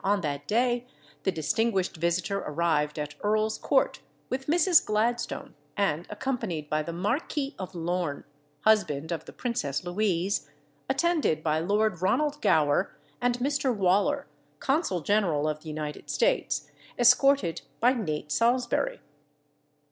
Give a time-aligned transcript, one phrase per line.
[0.03, 0.83] on that day
[1.21, 4.83] the distinguished visitor arrived at Earl's Court with Mrs.
[4.83, 8.23] Gladstone, and accompanied by the Marquis of Lorne
[8.61, 10.49] (husband of the Princess Louise),
[10.89, 13.71] attended by Lord Ronald Gower and Mr.
[13.77, 14.25] Waller
[14.59, 19.01] (Consul General of the United States), escorted by Nate Salsbury.